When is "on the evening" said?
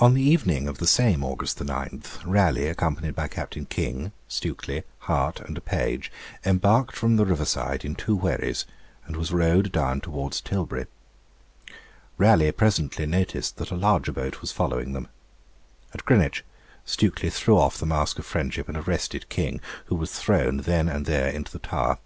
0.00-0.66